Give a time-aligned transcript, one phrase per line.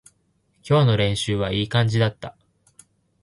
[0.67, 2.35] 今日の練習はいい感じだった